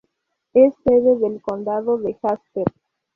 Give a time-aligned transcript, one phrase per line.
[0.55, 2.65] Es sede del condado de Jasper.